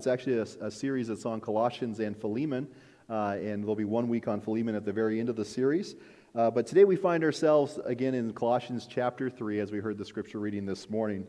[0.00, 2.66] It's actually a, a series that's on Colossians and Philemon,
[3.10, 5.94] uh, and there'll be one week on Philemon at the very end of the series.
[6.34, 10.04] Uh, but today we find ourselves again in Colossians chapter 3 as we heard the
[10.06, 11.26] scripture reading this morning.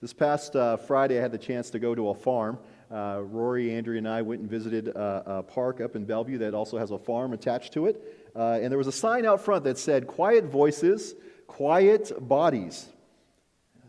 [0.00, 2.58] This past uh, Friday, I had the chance to go to a farm.
[2.90, 6.78] Uh, Rory, Andrea, and I went and visited a, park up in Bellevue that also
[6.78, 8.28] has a farm attached to it.
[8.34, 11.14] Uh, and there was a sign out front that said, Quiet voices,
[11.46, 12.88] quiet bodies.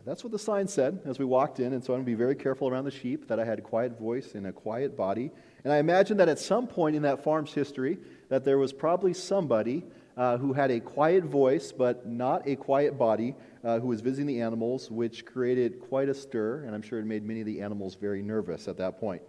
[0.04, 2.14] That's what the sign said as we walked in, and so I'm going to be
[2.14, 5.30] very careful around the sheep that I had a quiet voice and a quiet body.
[5.64, 7.96] And I imagine that at some point in that farm's history,
[8.28, 9.82] that there was probably somebody
[10.18, 14.26] uh, who had a quiet voice but not a quiet body uh, who was visiting
[14.26, 17.62] the animals, which created quite a stir, and I'm sure it made many of the
[17.62, 19.22] animals very nervous at that point.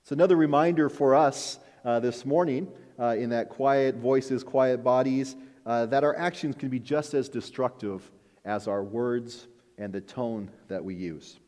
[0.00, 2.66] It's another reminder for us uh, this morning
[2.98, 7.28] uh, in that quiet voices, quiet bodies, uh, that our actions can be just as
[7.28, 8.10] destructive
[8.46, 9.48] as our words
[9.82, 11.40] and the tone that we use.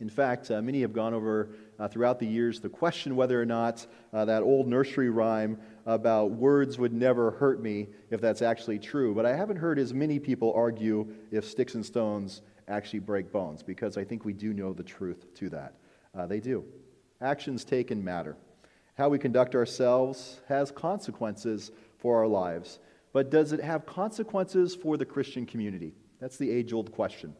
[0.00, 3.44] In fact, uh, many have gone over uh, throughout the years the question whether or
[3.44, 8.78] not uh, that old nursery rhyme about words would never hurt me, if that's actually
[8.78, 9.14] true.
[9.14, 13.62] But I haven't heard as many people argue if sticks and stones actually break bones,
[13.62, 15.74] because I think we do know the truth to that.
[16.16, 16.64] Uh, they do.
[17.20, 18.36] Actions taken matter.
[18.96, 22.78] How we conduct ourselves has consequences for our lives.
[23.12, 25.92] But does it have consequences for the Christian community?
[26.24, 27.34] That's the age old question.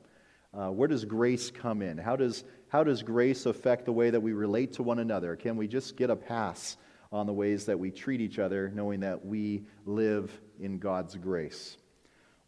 [0.52, 1.96] Uh, where does grace come in?
[1.96, 5.36] How does, how does grace affect the way that we relate to one another?
[5.36, 6.76] Can we just get a pass
[7.10, 11.78] on the ways that we treat each other, knowing that we live in God's grace?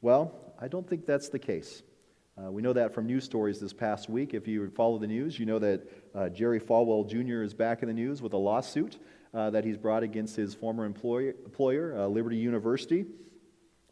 [0.03, 1.83] Well, I don't think that's the case.
[2.37, 4.34] Uh, we know that from news stories this past week.
[4.34, 7.45] If you follow the news, you know that uh, Jerry Falwell Jr.
[7.45, 8.98] is back in the news with a lawsuit
[9.33, 13.07] uh, that he's brought against his former employer, employer uh, Liberty University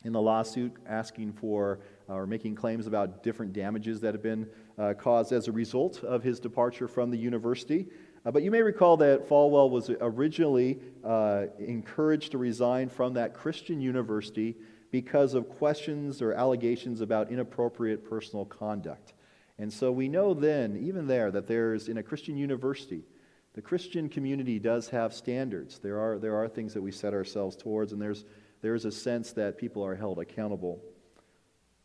[0.05, 4.47] in the lawsuit asking for or making claims about different damages that have been
[4.79, 7.87] uh, caused as a result of his departure from the university.
[8.25, 13.35] Uh, but you may recall that Falwell was originally uh, encouraged to resign from that
[13.35, 14.57] Christian university
[14.91, 19.13] because of questions or allegations about inappropriate personal conduct.
[19.59, 23.03] And so we know then, even there, that there's in a Christian university,
[23.55, 25.79] the Christian community does have standards.
[25.79, 28.25] There are, there are things that we set ourselves towards, and there's
[28.65, 30.81] there is a sense that people are held accountable.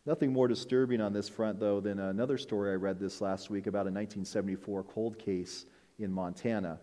[0.06, 3.68] Nothing more disturbing on this front, though, than another story I read this last week
[3.68, 5.66] about a 1974 cold case
[6.00, 6.80] in Montana.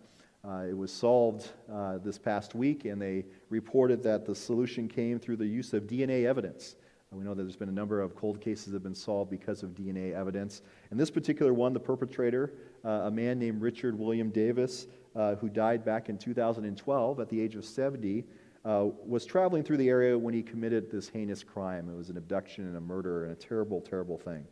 [0.46, 5.18] Uh, it was solved uh, this past week, and they reported that the solution came
[5.18, 6.76] through the use of DNA evidence.
[7.10, 9.62] we know that there's been a number of cold cases that have been solved because
[9.62, 10.60] of DNA evidence.
[10.90, 12.52] And this particular one, the perpetrator,
[12.84, 17.40] uh, a man named Richard William Davis, uh, who died back in 2012 at the
[17.40, 18.24] age of 70,
[18.66, 21.88] uh, was traveling through the area when he committed this heinous crime.
[21.88, 24.44] It was an abduction and a murder and a terrible, terrible thing.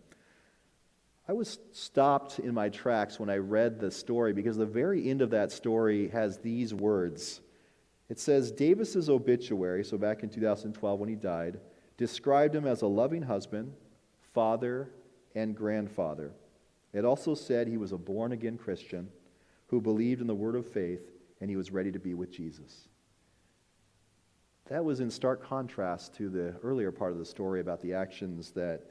[1.28, 5.20] I was stopped in my tracks when I read the story because the very end
[5.20, 7.40] of that story has these words.
[8.08, 11.58] It says Davis's obituary, so back in 2012 when he died,
[11.96, 13.72] described him as a loving husband,
[14.32, 14.90] father,
[15.34, 16.30] and grandfather.
[16.92, 19.08] It also said he was a born again Christian
[19.66, 21.10] who believed in the word of faith
[21.40, 22.88] and he was ready to be with Jesus.
[24.68, 28.50] That was in stark contrast to the earlier part of the story about the actions
[28.52, 28.82] that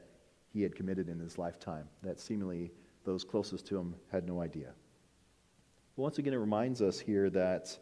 [0.52, 2.70] he had committed in his lifetime, that seemingly
[3.04, 4.72] those closest to him had no idea.
[5.96, 7.76] But once again, it reminds us here that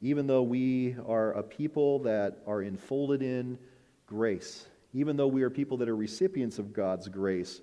[0.00, 3.58] even though we are a people that are enfolded in
[4.06, 7.60] grace, even though we are people that are recipients of God's grace,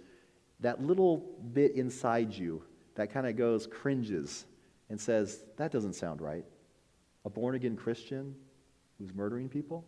[0.59, 1.17] that little
[1.53, 2.63] bit inside you
[2.95, 4.45] that kind of goes, cringes,
[4.89, 6.43] and says, That doesn't sound right.
[7.23, 8.35] A born again Christian
[8.99, 9.85] who's murdering people,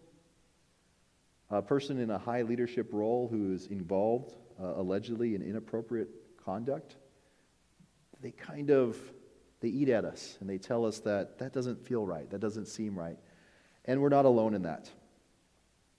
[1.49, 6.09] a person in a high leadership role who is involved uh, allegedly in inappropriate
[6.43, 6.95] conduct,
[8.21, 8.97] they kind of
[9.59, 12.67] they eat at us and they tell us that that doesn't feel right, that doesn't
[12.67, 13.17] seem right.
[13.85, 14.89] And we're not alone in that.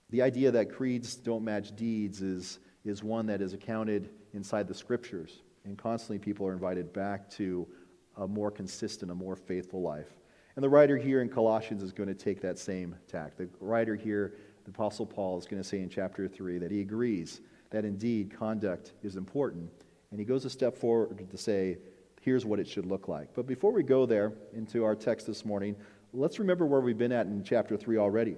[0.09, 4.73] The idea that creeds don't match deeds is, is one that is accounted inside the
[4.73, 5.41] scriptures.
[5.65, 7.67] And constantly people are invited back to
[8.17, 10.09] a more consistent, a more faithful life.
[10.55, 13.35] And the writer here in Colossians is going to take that same tack.
[13.37, 14.35] The writer here,
[14.65, 17.41] the Apostle Paul, is going to say in chapter 3 that he agrees
[17.71, 19.71] that indeed conduct is important.
[20.11, 21.77] And he goes a step forward to say,
[22.21, 23.33] here's what it should look like.
[23.33, 25.75] But before we go there into our text this morning,
[26.13, 28.35] let's remember where we've been at in chapter 3 already.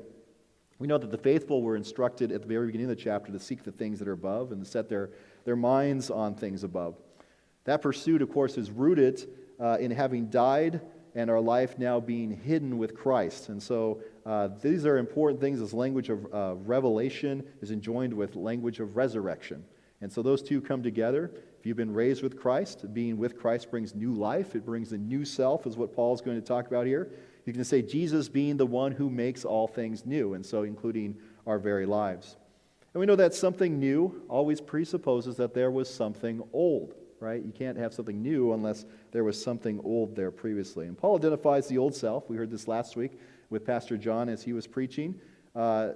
[0.79, 3.39] We know that the faithful were instructed at the very beginning of the chapter to
[3.39, 5.09] seek the things that are above and to set their,
[5.43, 6.95] their minds on things above.
[7.65, 9.29] That pursuit, of course, is rooted
[9.59, 10.81] uh, in having died
[11.15, 13.49] and our life now being hidden with Christ.
[13.49, 15.59] And so uh, these are important things.
[15.59, 19.63] This language of uh, revelation is enjoined with language of resurrection.
[20.01, 21.31] And so those two come together.
[21.59, 24.55] If you've been raised with Christ, being with Christ brings new life.
[24.55, 27.09] It brings a new self, is what Paul's going to talk about here.
[27.45, 31.15] You can say Jesus being the one who makes all things new, and so including
[31.47, 32.35] our very lives.
[32.93, 37.43] And we know that something new always presupposes that there was something old, right?
[37.43, 40.87] You can't have something new unless there was something old there previously.
[40.87, 42.29] And Paul identifies the old self.
[42.29, 43.19] We heard this last week
[43.49, 45.19] with Pastor John as he was preaching.
[45.55, 45.89] Uh,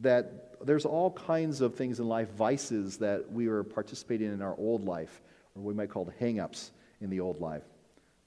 [0.00, 4.54] that there's all kinds of things in life, vices that we are participating in our
[4.56, 5.20] old life,
[5.54, 6.70] or we might call it hang-ups
[7.00, 7.62] in the old life.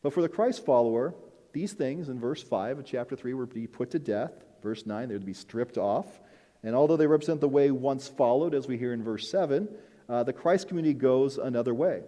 [0.01, 1.13] But for the Christ follower,
[1.53, 4.31] these things in verse 5 of chapter 3 were to be put to death.
[4.61, 6.19] Verse 9, they would be stripped off.
[6.63, 9.67] And although they represent the way once followed, as we hear in verse 7,
[10.09, 12.03] uh, the Christ community goes another way.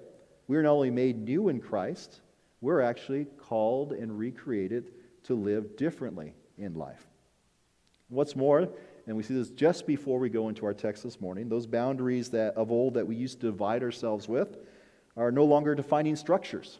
[0.48, 2.22] We are not only made new in Christ,
[2.62, 4.92] we're actually called and recreated
[5.24, 7.08] to live differently in life.
[8.10, 8.68] What's more,
[9.08, 12.30] and we see this just before we go into our text this morning, those boundaries
[12.30, 14.58] that of old that we used to divide ourselves with
[15.18, 16.80] are no longer defining structures.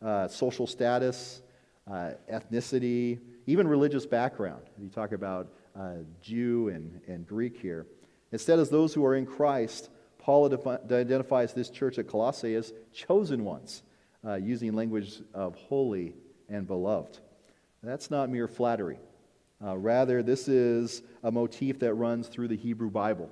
[0.00, 1.42] Uh, social status,
[1.90, 4.62] uh, ethnicity, even religious background.
[4.78, 5.48] You talk about
[5.78, 7.86] uh, Jew and, and Greek here.
[8.32, 10.52] Instead, as those who are in Christ, Paul
[10.92, 13.82] identifies this church at Colossae as chosen ones,
[14.24, 16.14] uh, using language of holy
[16.48, 17.18] and beloved.
[17.82, 18.98] That's not mere flattery.
[19.64, 23.30] Uh, rather, this is a motif that runs through the Hebrew Bible.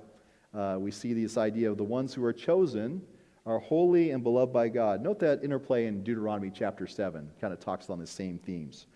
[0.53, 3.01] Uh, we see this idea of the ones who are chosen
[3.45, 5.01] are holy and beloved by God.
[5.01, 8.87] Note that interplay in Deuteronomy chapter 7 kind of talks on the same themes.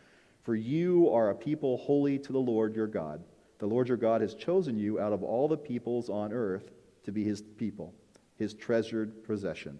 [0.42, 3.24] For you are a people holy to the Lord your God.
[3.60, 6.72] The Lord your God has chosen you out of all the peoples on earth
[7.04, 7.94] to be his people,
[8.36, 9.80] his treasured possession.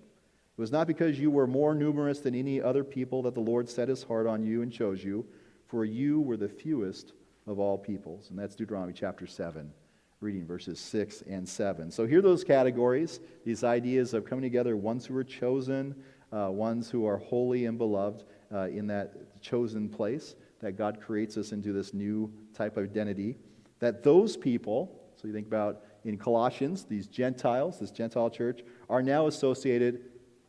[0.58, 3.68] It was not because you were more numerous than any other people that the Lord
[3.68, 5.26] set his heart on you and chose you,
[5.66, 7.14] for you were the fewest
[7.48, 8.30] of all peoples.
[8.30, 9.72] And that's Deuteronomy chapter 7,
[10.20, 11.90] reading verses 6 and 7.
[11.90, 15.96] So here are those categories, these ideas of coming together, ones who are chosen,
[16.32, 18.24] uh, ones who are holy and beloved
[18.54, 23.36] uh, in that chosen place, that God creates us into this new type of identity.
[23.80, 29.02] That those people, so you think about in Colossians, these Gentiles, this Gentile church, are
[29.02, 30.02] now associated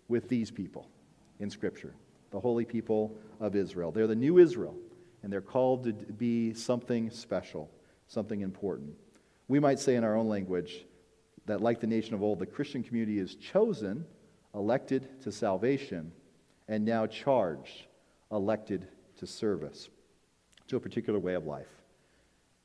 [0.08, 0.88] with these people
[1.40, 1.94] in Scripture,
[2.30, 3.92] the holy people of Israel.
[3.92, 4.74] They're the new Israel
[5.24, 7.70] and they're called to be something special,
[8.08, 8.94] something important.
[9.48, 10.84] We might say in our own language
[11.46, 14.04] that, like the nation of old, the Christian community is chosen,
[14.54, 16.12] elected to salvation,
[16.68, 17.86] and now charged,
[18.30, 18.86] elected
[19.16, 19.88] to service,
[20.68, 21.68] to a particular way of life.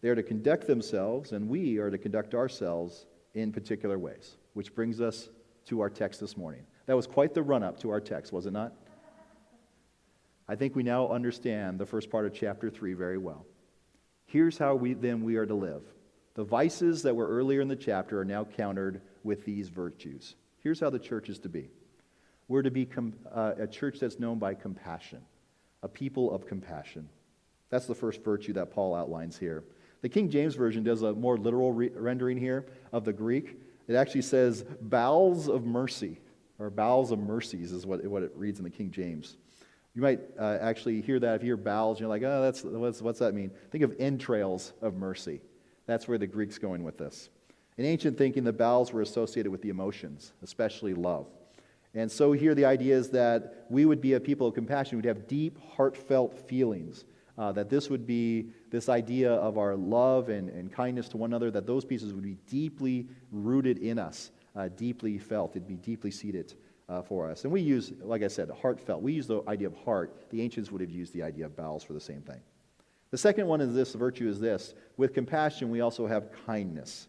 [0.02, 4.74] They are to conduct themselves, and we are to conduct ourselves in particular ways, which
[4.74, 5.30] brings us
[5.66, 6.66] to our text this morning.
[6.86, 8.74] That was quite the run up to our text, was it not?
[10.48, 13.46] I think we now understand the first part of chapter 3 very well.
[14.26, 15.84] Here's how we then we are to live.
[16.34, 20.36] The vices that were earlier in the chapter are now countered with these virtues.
[20.60, 21.70] Here's how the church is to be.
[22.48, 25.22] We're to be com- uh, a church that's known by compassion,
[25.84, 27.10] a people of compassion.
[27.70, 29.64] That's the first virtue that Paul outlines here.
[30.02, 33.60] The King James Version does a more literal re- rendering here of the Greek.
[33.88, 36.20] It actually says bowels of mercy,
[36.60, 39.38] or bowels of mercies is what, what it reads in the King James.
[39.96, 43.02] You might uh, actually hear that if you hear bowels, you're like, oh, that's, what's,
[43.02, 43.52] what's that mean?
[43.72, 45.42] Think of entrails of mercy.
[45.88, 47.30] That's where the Greek's going with this.
[47.78, 51.28] In ancient thinking, the bowels were associated with the emotions, especially love.
[51.96, 55.06] And so here the idea is that we would be a people of compassion, we'd
[55.06, 57.06] have deep, heartfelt feelings.
[57.40, 61.30] Uh, that this would be this idea of our love and, and kindness to one
[61.30, 65.78] another, that those pieces would be deeply rooted in us, uh, deeply felt, it'd be
[65.78, 66.54] deeply seated
[66.90, 67.46] uh, for us.
[67.46, 69.02] And we use, like I said, heartfelt.
[69.02, 70.30] We use the idea of heart.
[70.32, 72.42] The ancients would have used the idea of bowels for the same thing.
[73.12, 77.08] The second one is this virtue is this with compassion, we also have kindness.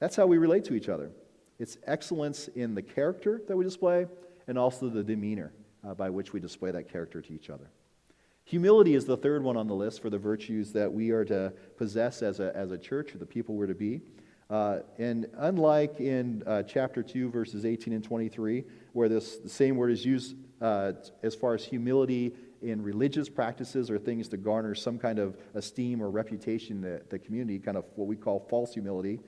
[0.00, 1.10] That's how we relate to each other.
[1.58, 4.06] It's excellence in the character that we display
[4.46, 5.52] and also the demeanor
[5.86, 7.68] uh, by which we display that character to each other.
[8.48, 11.52] Humility is the third one on the list for the virtues that we are to
[11.76, 14.00] possess as a, as a church, or the people we're to be.
[14.48, 18.64] Uh, and unlike in uh, chapter 2, verses 18 and 23,
[18.94, 23.90] where this the same word is used uh, as far as humility in religious practices
[23.90, 27.76] or things to garner some kind of esteem or reputation in the, the community, kind
[27.76, 29.20] of what we call false humility.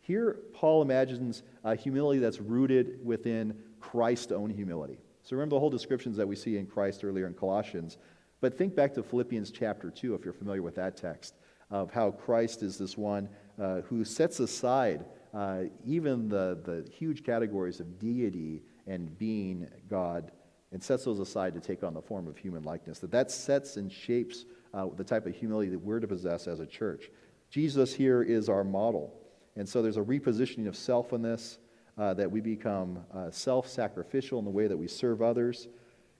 [0.00, 4.98] Here, Paul imagines a humility that's rooted within Christ's own humility.
[5.24, 7.98] So remember the whole descriptions that we see in Christ earlier in Colossians.
[8.40, 11.34] But think back to Philippians chapter 2, if you're familiar with that text,
[11.70, 13.28] of how Christ is this one
[13.60, 20.32] uh, who sets aside uh, even the, the huge categories of deity and being God
[20.72, 22.98] and sets those aside to take on the form of human likeness.
[22.98, 24.44] That that sets and shapes
[24.74, 27.10] uh, the type of humility that we're to possess as a church.
[27.50, 29.14] Jesus here is our model.
[29.56, 31.58] And so there's a repositioning of self in this.
[31.98, 35.68] uh, that we become uh, self sacrificial in the way that we serve others.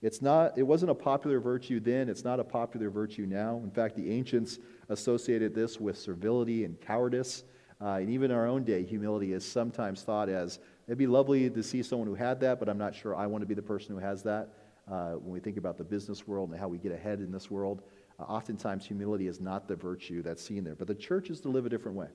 [0.01, 3.61] It's not, it wasn't a popular virtue then, it's not a popular virtue now.
[3.63, 4.57] In fact, the ancients
[4.89, 7.43] associated this with servility and cowardice.
[7.79, 11.49] Uh, and even in our own day, humility is sometimes thought as it'd be lovely
[11.49, 13.61] to see someone who had that, but I'm not sure I want to be the
[13.61, 14.49] person who has that.
[14.91, 17.49] Uh, when we think about the business world and how we get ahead in this
[17.51, 17.83] world,
[18.19, 20.75] uh, oftentimes humility is not the virtue that's seen there.
[20.75, 22.09] But the church is to live a different way.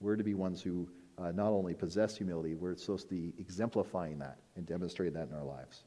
[0.00, 0.88] We're to be ones who
[1.18, 5.34] uh, not only possess humility, we're supposed to be exemplifying that and demonstrating that in
[5.34, 5.84] our lives.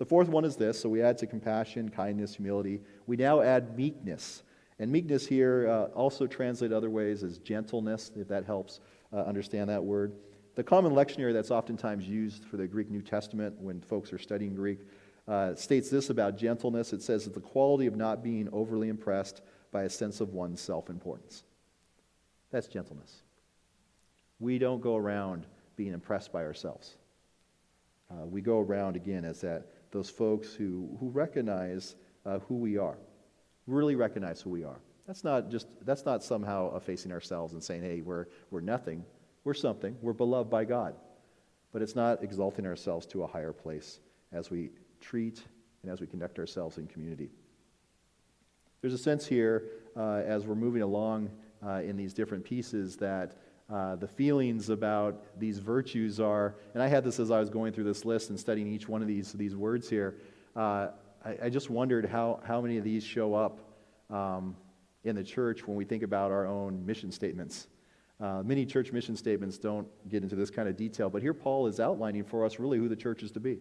[0.00, 2.80] The fourth one is this so we add to compassion, kindness, humility.
[3.06, 4.42] We now add meekness.
[4.78, 8.80] And meekness here uh, also translated other ways as gentleness, if that helps
[9.12, 10.14] uh, understand that word.
[10.54, 14.54] The common lectionary that's oftentimes used for the Greek New Testament when folks are studying
[14.54, 14.78] Greek
[15.28, 16.94] uh, states this about gentleness.
[16.94, 20.62] It says that the quality of not being overly impressed by a sense of one's
[20.62, 21.44] self importance.
[22.50, 23.20] That's gentleness.
[24.38, 25.44] We don't go around
[25.76, 26.96] being impressed by ourselves.
[28.10, 32.78] Uh, we go around again as that those folks who, who recognize uh, who we
[32.78, 32.98] are
[33.70, 34.80] really recognize who we are.
[35.06, 39.04] That's not just that's not somehow effacing ourselves and saying, "Hey, we're we're nothing.
[39.44, 39.96] We're something.
[40.02, 40.94] We're beloved by God."
[41.72, 44.00] But it's not exalting ourselves to a higher place
[44.32, 44.70] as we
[45.00, 45.42] treat
[45.82, 47.30] and as we conduct ourselves in community.
[48.80, 49.64] There's a sense here
[49.96, 51.30] uh, as we're moving along
[51.64, 53.36] uh, in these different pieces that
[53.72, 57.72] uh, the feelings about these virtues are, and I had this as I was going
[57.72, 60.16] through this list and studying each one of these, these words here.
[60.56, 60.88] Uh,
[61.24, 63.60] I, I, just wondered how, how many of these show up
[64.10, 64.56] um,
[65.04, 67.68] in the church when we think about our own mission statements.
[68.20, 71.68] Uh, many church mission statements don't get into this kind of detail, but here Paul
[71.68, 73.60] is outlining for us really who the church is to be.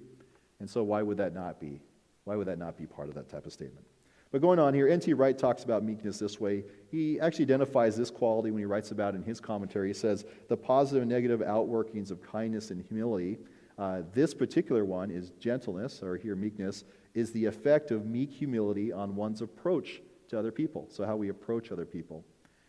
[0.60, 1.82] And so, why would that not be?
[2.26, 3.86] Why would that not be part of that type of statement?
[4.32, 5.14] But going on here, N.T.
[5.14, 6.64] Wright talks about meekness this way.
[6.92, 9.88] He actually identifies this quality when he writes about it in his commentary.
[9.88, 13.40] He says, The positive and negative outworkings of kindness and humility.
[13.80, 16.84] Uh, this particular one is gentleness, or here meekness,
[17.16, 20.88] is the effect of meek humility on one's approach to other people.
[20.90, 22.24] So, how we approach other people.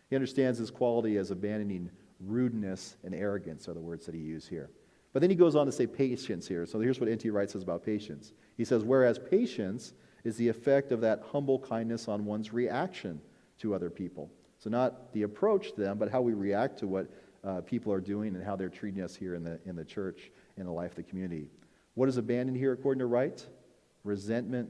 [0.09, 4.49] He understands this quality as abandoning rudeness and arrogance, are the words that he uses
[4.49, 4.71] here.
[5.13, 6.65] But then he goes on to say patience here.
[6.65, 7.29] So, here's what N.T.
[7.29, 8.33] Wright says about patience.
[8.57, 13.21] He says, Whereas patience is the effect of that humble kindness on one's reaction
[13.59, 14.29] to other people.
[14.59, 17.07] So, not the approach to them, but how we react to what
[17.43, 20.31] uh, people are doing and how they're treating us here in the, in the church,
[20.57, 21.47] in the life of the community.
[21.95, 23.45] What is abandoned here, according to Wright?
[24.03, 24.69] Resentment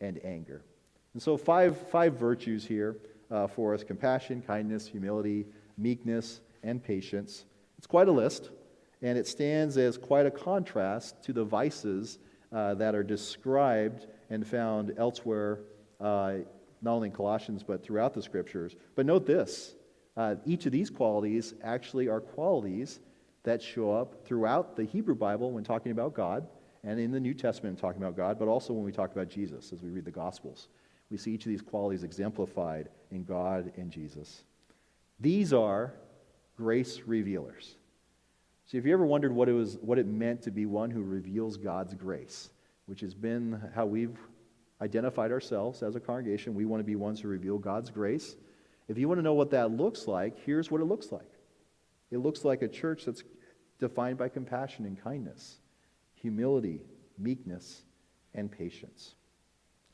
[0.00, 0.62] and anger.
[1.12, 2.96] And so, five, five virtues here
[3.30, 7.44] uh, for us compassion, kindness, humility, meekness, and patience.
[7.78, 8.50] It's quite a list,
[9.02, 12.18] and it stands as quite a contrast to the vices
[12.52, 15.60] uh, that are described and found elsewhere,
[16.00, 16.34] uh,
[16.82, 18.76] not only in Colossians, but throughout the scriptures.
[18.94, 19.74] But note this
[20.16, 23.00] uh, each of these qualities actually are qualities
[23.42, 26.46] that show up throughout the Hebrew Bible when talking about God,
[26.82, 29.72] and in the New Testament talking about God, but also when we talk about Jesus
[29.72, 30.68] as we read the Gospels.
[31.10, 34.42] We see each of these qualities exemplified in God and Jesus.
[35.20, 35.94] These are
[36.56, 37.76] grace revealers.
[38.66, 41.02] So, if you ever wondered what it, was, what it meant to be one who
[41.02, 42.50] reveals God's grace,
[42.86, 44.16] which has been how we've
[44.80, 46.54] identified ourselves as a congregation.
[46.54, 48.36] We want to be ones who reveal God's grace.
[48.88, 51.30] If you want to know what that looks like, here's what it looks like
[52.10, 53.22] it looks like a church that's
[53.78, 55.58] defined by compassion and kindness,
[56.14, 56.82] humility,
[57.18, 57.82] meekness,
[58.34, 59.14] and patience.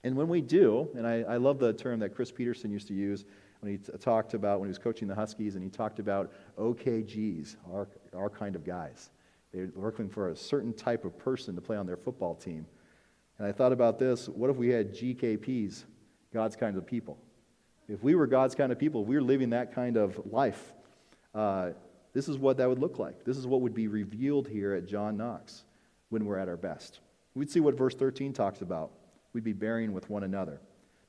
[0.04, 2.94] And when we do, and I, I love the term that Chris Petersen used to
[2.94, 3.24] use
[3.60, 6.32] when he t- talked about when he was coaching the Huskies, and he talked about
[6.58, 9.10] OKGs, our, our kind of guys.
[9.52, 12.66] They're looking for a certain type of person to play on their football team.
[13.42, 15.82] And I thought about this what if we had GKPs,
[16.32, 17.18] God's kind of people?
[17.88, 20.72] If we were God's kind of people, if we were living that kind of life,
[21.34, 21.70] uh,
[22.12, 23.24] this is what that would look like.
[23.24, 25.64] This is what would be revealed here at John Knox
[26.08, 27.00] when we're at our best.
[27.34, 28.92] We'd see what verse 13 talks about.
[29.32, 30.60] We'd be bearing with one another.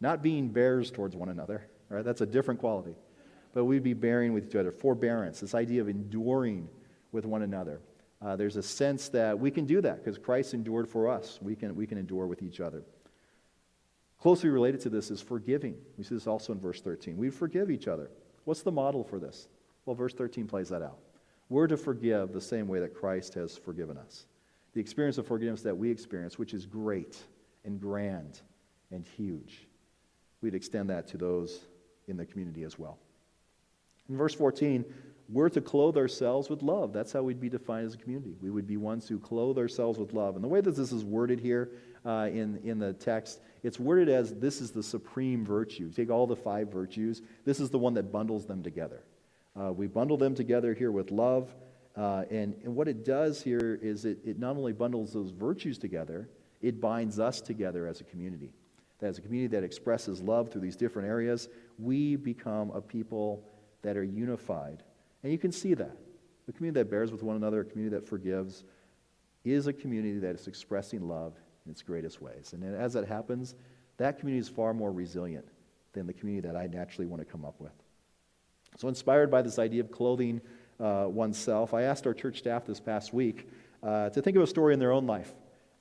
[0.01, 2.03] Not being bears towards one another, right?
[2.03, 2.95] That's a different quality.
[3.53, 4.71] But we'd be bearing with each other.
[4.71, 6.67] Forbearance, this idea of enduring
[7.11, 7.79] with one another.
[8.23, 11.39] Uh, there's a sense that we can do that because Christ endured for us.
[11.41, 12.83] We can, we can endure with each other.
[14.21, 15.75] Closely related to this is forgiving.
[15.97, 17.17] We see this also in verse 13.
[17.17, 18.09] We forgive each other.
[18.45, 19.49] What's the model for this?
[19.85, 20.99] Well, verse 13 plays that out.
[21.49, 24.25] We're to forgive the same way that Christ has forgiven us.
[24.73, 27.17] The experience of forgiveness that we experience, which is great
[27.65, 28.39] and grand
[28.91, 29.67] and huge,
[30.41, 31.59] we'd extend that to those
[32.07, 32.97] in the community as well.
[34.09, 34.85] In verse 14,
[35.29, 36.93] we're to clothe ourselves with love.
[36.93, 38.35] That's how we'd be defined as a community.
[38.41, 40.35] We would be ones who clothe ourselves with love.
[40.35, 41.71] And the way that this is worded here
[42.05, 45.91] uh, in, in the text, it's worded as this is the supreme virtue.
[45.91, 49.01] Take all the five virtues, this is the one that bundles them together.
[49.59, 51.53] Uh, we bundle them together here with love,
[51.95, 55.77] Uh, and, and what it does here is it, it not only bundles those virtues
[55.77, 56.27] together,
[56.59, 58.51] it binds us together as a community.
[59.01, 63.43] As a community that expresses love through these different areas, we become a people
[63.83, 64.81] that are unified.
[65.23, 65.97] And you can see that.
[66.47, 68.65] A community that bears with one another, a community that forgives,
[69.45, 71.33] is a community that is expressing love
[71.65, 72.51] in its greatest ways.
[72.53, 73.55] And as that happens,
[73.97, 75.47] that community is far more resilient
[75.93, 77.71] than the community that I naturally want to come up with.
[78.77, 80.41] So, inspired by this idea of clothing
[80.79, 83.47] uh, oneself, I asked our church staff this past week
[83.83, 85.31] uh, to think of a story in their own life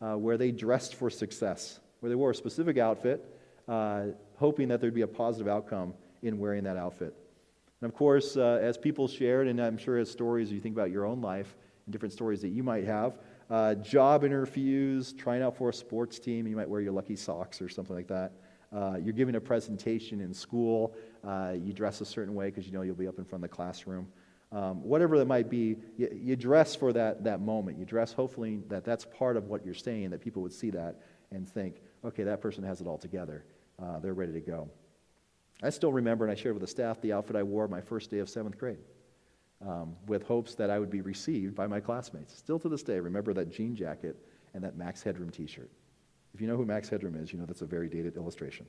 [0.01, 3.25] uh, where they dressed for success, where they wore a specific outfit,
[3.67, 4.07] uh,
[4.37, 7.17] hoping that there'd be a positive outcome in wearing that outfit.
[7.83, 10.93] And of course, uh, as people shared, and I'm sure as stories you think about
[10.93, 13.19] your own life and different stories that you might have,
[13.51, 17.61] uh, job interviews, trying out for a sports team, you might wear your lucky socks
[17.61, 18.33] or something like that.
[18.73, 22.73] Uh, you're giving a presentation in school, uh, you dress a certain way because you
[22.73, 24.07] know you'll be up in front of the classroom.
[24.53, 27.79] Um, whatever that might be, you, you, dress for that, that moment.
[27.79, 31.01] You dress hopefully that that's part of what you're saying, that people would see that
[31.33, 33.45] and think, okay, that person has it all together.
[33.83, 34.71] Uh, they're ready to go.
[35.63, 38.11] I still remember, and I shared with the staff, the outfit I wore my first
[38.11, 38.79] day of seventh grade.
[39.65, 42.37] Um, with hopes that I would be received by my classmates.
[42.37, 44.17] Still to this day, remember that jean jacket
[44.55, 45.71] and that Max Headroom t shirt.
[46.35, 48.67] If you know who Max Headroom is, you know that's a very dated illustration.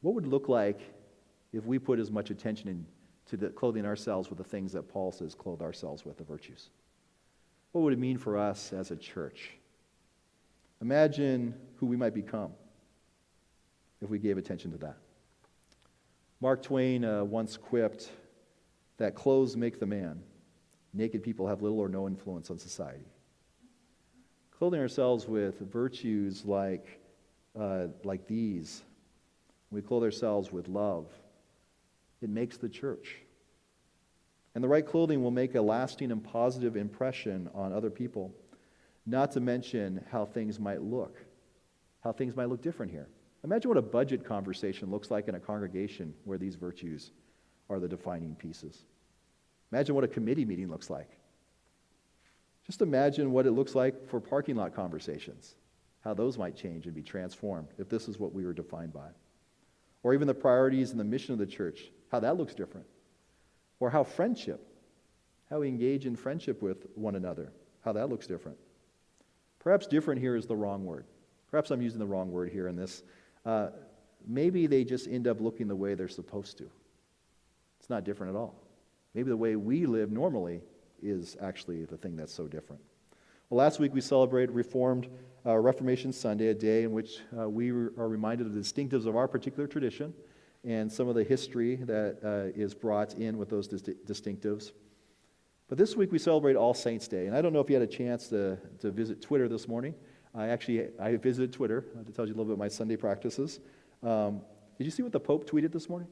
[0.00, 0.80] What would it look like
[1.52, 2.86] if we put as much attention in,
[3.26, 6.70] to the clothing ourselves with the things that Paul says clothe ourselves with, the virtues?
[7.72, 9.50] What would it mean for us as a church?
[10.80, 12.52] Imagine who we might become
[14.02, 14.96] if we gave attention to that.
[16.40, 18.10] Mark Twain uh, once quipped
[18.98, 20.22] that clothes make the man.
[20.92, 23.06] Naked people have little or no influence on society.
[24.50, 27.00] Clothing ourselves with virtues like,
[27.58, 28.82] uh, like these,
[29.70, 31.06] we clothe ourselves with love,
[32.22, 33.16] it makes the church.
[34.54, 38.34] And the right clothing will make a lasting and positive impression on other people,
[39.04, 41.18] not to mention how things might look,
[42.02, 43.08] how things might look different here.
[43.46, 47.12] Imagine what a budget conversation looks like in a congregation where these virtues
[47.70, 48.82] are the defining pieces.
[49.70, 51.08] Imagine what a committee meeting looks like.
[52.66, 55.54] Just imagine what it looks like for parking lot conversations,
[56.02, 59.10] how those might change and be transformed if this is what we were defined by.
[60.02, 62.88] Or even the priorities and the mission of the church, how that looks different.
[63.78, 64.66] Or how friendship,
[65.48, 67.52] how we engage in friendship with one another,
[67.84, 68.58] how that looks different.
[69.60, 71.04] Perhaps different here is the wrong word.
[71.48, 73.04] Perhaps I'm using the wrong word here in this.
[73.46, 73.68] Uh,
[74.26, 76.68] maybe they just end up looking the way they're supposed to.
[77.78, 78.60] It's not different at all.
[79.14, 80.60] Maybe the way we live normally
[81.02, 82.82] is actually the thing that's so different.
[83.48, 85.08] Well, last week we celebrated Reformed
[85.46, 89.14] uh, Reformation Sunday, a day in which uh, we are reminded of the distinctives of
[89.14, 90.12] our particular tradition
[90.64, 94.72] and some of the history that uh, is brought in with those distinctives.
[95.68, 97.82] But this week we celebrate All Saints Day, and I don't know if you had
[97.82, 99.94] a chance to, to visit Twitter this morning.
[100.36, 103.60] I actually I visited Twitter to tell you a little bit of my Sunday practices.
[104.02, 104.42] Um,
[104.76, 106.08] did you see what the Pope tweeted this morning?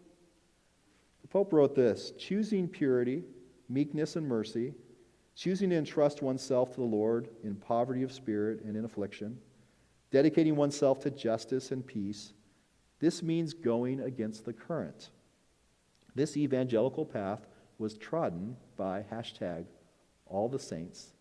[1.23, 3.23] The Pope wrote this choosing purity,
[3.69, 4.73] meekness, and mercy,
[5.37, 9.39] choosing to entrust oneself to the Lord in poverty of spirit and in affliction,
[10.11, 12.33] dedicating oneself to justice and peace.
[13.01, 15.11] This means going against the current.
[16.15, 17.47] This evangelical path
[17.79, 19.67] was trodden by hashtag
[20.27, 21.13] all the saints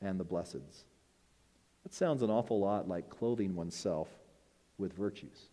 [0.00, 0.84] and the blesseds.
[1.84, 4.08] That sounds an awful lot like clothing oneself
[4.78, 5.48] with virtues.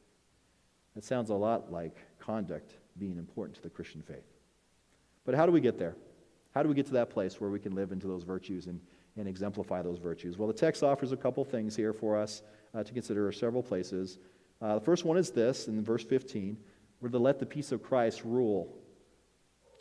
[0.96, 4.26] It sounds a lot like conduct being important to the Christian faith.
[5.26, 5.96] But how do we get there?
[6.54, 8.80] How do we get to that place where we can live into those virtues and,
[9.16, 10.38] and exemplify those virtues?
[10.38, 12.42] Well, the text offers a couple things here for us
[12.74, 14.18] uh, to consider, several places.
[14.62, 16.58] Uh, the first one is this in verse 15
[17.00, 18.76] we're to let the peace of Christ rule,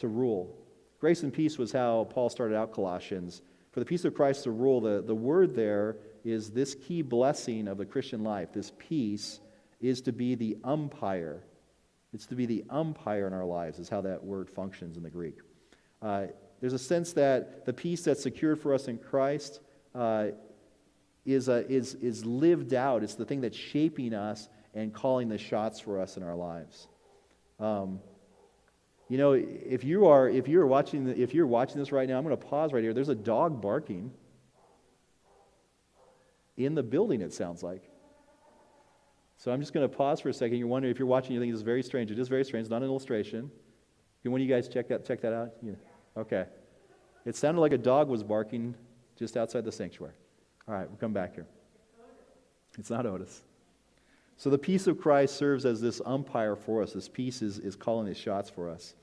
[0.01, 0.55] to rule.
[1.01, 3.41] Grace and peace was how Paul started out Colossians.
[3.73, 5.97] For the peace of Christ to rule, the, the word there
[6.27, 9.39] is this key blessing of the Christian life, this peace,
[9.81, 11.45] is to be the umpire.
[12.13, 15.11] It's to be the umpire in our lives, is how that word functions in the
[15.11, 15.37] Greek.
[16.03, 16.27] Uh,
[16.61, 19.61] there's a sense that the peace that's secured for us in Christ
[19.95, 20.29] uh,
[21.25, 23.05] is, a, is, is lived out.
[23.05, 26.89] It's the thing that's shaping us and calling the shots for us in our lives.
[27.61, 28.01] Um,
[29.09, 32.19] you know, if you are if you're watching the, if you're watching this right now,
[32.19, 32.93] I'm going to pause right here.
[32.93, 34.11] There's a dog barking
[36.57, 37.83] in the building, it sounds like.
[39.37, 40.59] So I'm just going to pause for a second.
[40.59, 42.11] You're wondering if you're watching, you think this is very strange.
[42.11, 42.65] It is very strange.
[42.65, 43.51] It's not an illustration.
[44.23, 45.51] Can one of you guys check that, check that out?
[45.63, 45.75] Yeah.
[46.17, 46.47] Okay.
[47.25, 48.75] It sounded like a dog was barking
[49.17, 50.15] just outside the sanctuary.
[50.67, 51.47] All right, we'll come back here.
[52.79, 53.43] It's not Otis.
[54.37, 56.93] So the peace of Christ serves as this umpire for us.
[56.93, 58.95] This peace is, is calling the shots for us.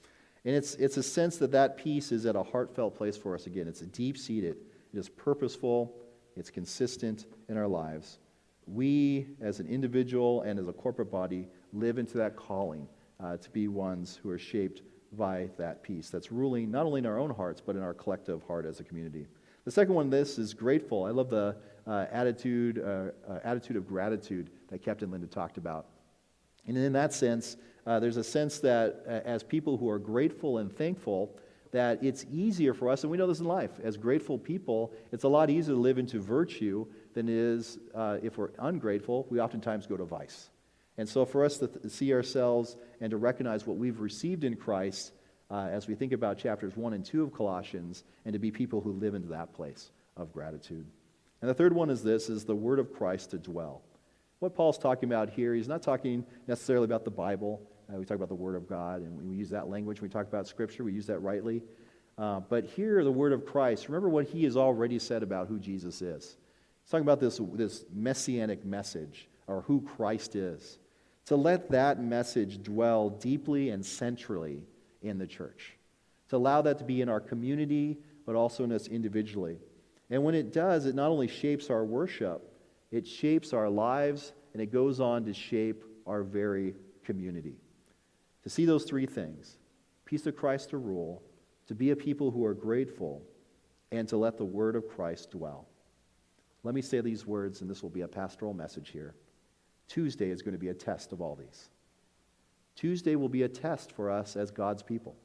[0.45, 3.47] And it's, it's a sense that that peace is at a heartfelt place for us
[3.47, 3.67] again.
[3.67, 4.57] It's deep seated,
[4.93, 5.93] it is purposeful,
[6.35, 8.19] it's consistent in our lives.
[8.65, 12.87] We, as an individual and as a corporate body, live into that calling
[13.19, 14.81] uh, to be ones who are shaped
[15.13, 18.41] by that peace that's ruling not only in our own hearts, but in our collective
[18.43, 19.27] heart as a community.
[19.65, 21.05] The second one, this is grateful.
[21.05, 21.55] I love the
[21.87, 25.87] uh, attitude, uh, uh, attitude of gratitude that Captain Linda talked about.
[26.67, 30.59] And in that sense, uh, there's a sense that uh, as people who are grateful
[30.59, 31.37] and thankful,
[31.73, 35.23] that it's easier for us, and we know this in life, as grateful people, it's
[35.23, 39.25] a lot easier to live into virtue than it is uh, if we're ungrateful.
[39.29, 40.49] We oftentimes go to vice.
[40.97, 44.55] And so, for us to th- see ourselves and to recognize what we've received in
[44.55, 45.13] Christ
[45.49, 48.79] uh, as we think about chapters 1 and 2 of Colossians, and to be people
[48.79, 50.85] who live into that place of gratitude.
[51.41, 53.81] And the third one is this is the word of Christ to dwell.
[54.39, 57.61] What Paul's talking about here, he's not talking necessarily about the Bible.
[57.93, 60.27] Uh, we talk about the Word of God, and we use that language we talk
[60.27, 60.83] about Scripture.
[60.83, 61.61] We use that rightly.
[62.17, 65.59] Uh, but here, the Word of Christ, remember what he has already said about who
[65.59, 66.37] Jesus is.
[66.83, 70.79] He's talking about this, this messianic message, or who Christ is.
[71.27, 74.63] To let that message dwell deeply and centrally
[75.01, 75.73] in the church.
[76.29, 79.57] To allow that to be in our community, but also in us individually.
[80.09, 82.41] And when it does, it not only shapes our worship,
[82.91, 87.55] it shapes our lives, and it goes on to shape our very community.
[88.43, 89.57] To see those three things
[90.05, 91.23] peace of Christ to rule,
[91.67, 93.23] to be a people who are grateful,
[93.91, 95.67] and to let the word of Christ dwell.
[96.63, 99.15] Let me say these words, and this will be a pastoral message here.
[99.87, 101.69] Tuesday is going to be a test of all these.
[102.75, 105.15] Tuesday will be a test for us as God's people.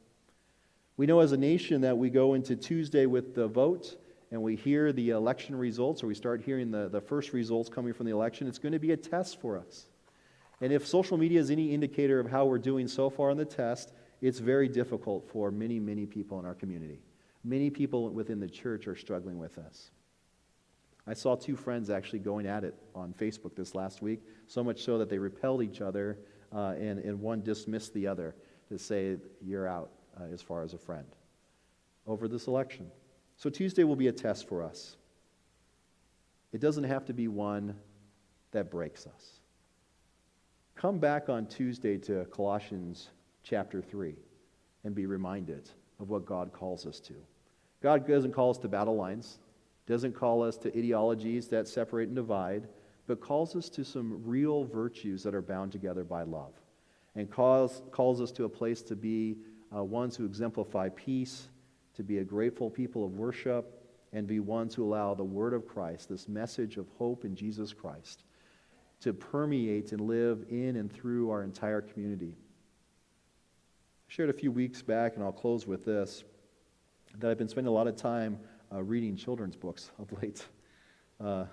[0.97, 3.97] We know as a nation that we go into Tuesday with the vote
[4.31, 7.95] and we hear the election results, or we start hearing the, the first results coming
[7.95, 9.87] from the election, it's going to be a test for us.
[10.61, 13.45] And if social media is any indicator of how we're doing so far on the
[13.45, 17.01] test, it's very difficult for many, many people in our community.
[17.45, 19.91] Many people within the church are struggling with this.
[21.07, 24.83] I saw two friends actually going at it on Facebook this last week, so much
[24.83, 26.19] so that they repelled each other,
[26.53, 28.35] uh, and, and one dismissed the other
[28.69, 29.91] to say, You're out
[30.21, 31.07] uh, as far as a friend
[32.07, 32.91] over this election.
[33.37, 34.97] So Tuesday will be a test for us.
[36.53, 37.77] It doesn't have to be one
[38.51, 39.38] that breaks us.
[40.79, 43.09] Come back on Tuesday to Colossians
[43.43, 44.15] chapter 3
[44.85, 47.15] and be reminded of what God calls us to.
[47.83, 49.41] God doesn't call us to battle lines,
[49.89, 52.69] doesn't call us to ideologies that separate and divide,
[53.09, 56.53] but calls us to some real virtues that are bound together by love.
[57.17, 59.39] And calls, calls us to a place to be
[59.75, 61.49] uh, ones who exemplify peace,
[61.97, 65.67] to be a grateful people of worship, and be ones who allow the word of
[65.67, 68.23] Christ, this message of hope in Jesus Christ,
[69.01, 72.35] to permeate and live in and through our entire community.
[74.09, 76.25] I shared a few weeks back, and I'll close with this,
[77.19, 78.39] that I've been spending a lot of time
[78.73, 80.45] uh, reading children's books of late.
[81.21, 81.45] Uh,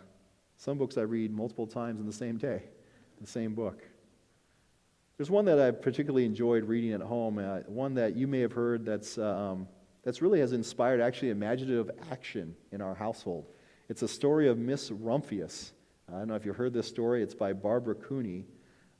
[0.57, 2.63] some books I read multiple times in the same day,
[3.19, 3.83] the same book.
[5.17, 8.51] There's one that I particularly enjoyed reading at home, uh, one that you may have
[8.51, 9.67] heard that's, um,
[10.03, 13.47] that's really has inspired actually imaginative action in our household.
[13.87, 15.71] It's a story of Miss Rumphius.
[16.11, 17.23] I don't know if you heard this story.
[17.23, 18.45] It's by Barbara Cooney.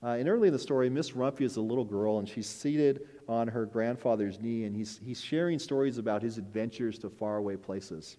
[0.04, 3.08] Uh, and early in the story, Miss Rumphy is a little girl, and she's seated
[3.28, 8.18] on her grandfather's knee, and he's, he's sharing stories about his adventures to faraway places.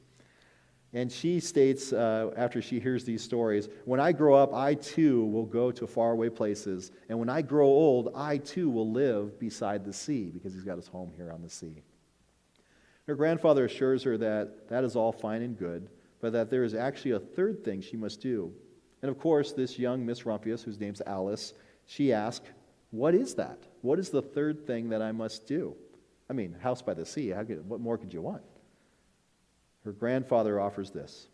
[0.92, 5.24] And she states, uh, after she hears these stories, When I grow up, I too
[5.26, 6.92] will go to faraway places.
[7.08, 10.76] And when I grow old, I too will live beside the sea, because he's got
[10.76, 11.82] his home here on the sea.
[13.06, 15.88] Her grandfather assures her that that is all fine and good,
[16.20, 18.52] but that there is actually a third thing she must do.
[19.06, 21.54] And of course, this young Miss Rumphius, whose name's Alice,
[21.86, 22.44] she asks,
[22.90, 23.56] What is that?
[23.80, 25.76] What is the third thing that I must do?
[26.28, 28.42] I mean, house by the sea, could, what more could you want?
[29.84, 31.28] Her grandfather offers this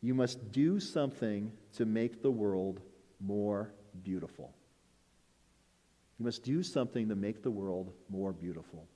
[0.00, 2.78] You must do something to make the world
[3.18, 3.72] more
[4.04, 4.54] beautiful.
[6.20, 8.86] You must do something to make the world more beautiful.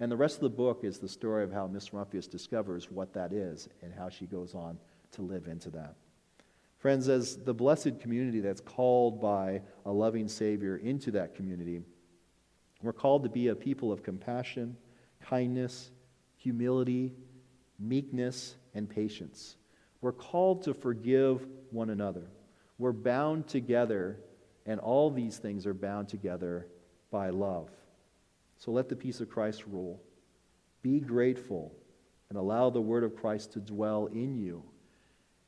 [0.00, 3.14] And the rest of the book is the story of how Miss Rumphius discovers what
[3.14, 4.78] that is and how she goes on
[5.12, 5.94] to live into that.
[6.82, 11.80] Friends, as the blessed community that's called by a loving Savior into that community,
[12.82, 14.76] we're called to be a people of compassion,
[15.20, 15.92] kindness,
[16.34, 17.12] humility,
[17.78, 19.54] meekness, and patience.
[20.00, 22.24] We're called to forgive one another.
[22.78, 24.18] We're bound together,
[24.66, 26.66] and all these things are bound together
[27.12, 27.70] by love.
[28.58, 30.02] So let the peace of Christ rule.
[30.82, 31.72] Be grateful
[32.28, 34.64] and allow the word of Christ to dwell in you.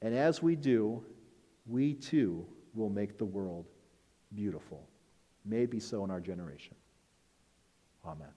[0.00, 1.02] And as we do,
[1.66, 3.66] we too will make the world
[4.34, 4.88] beautiful.
[5.44, 6.74] May be so in our generation.
[8.04, 8.28] Amen.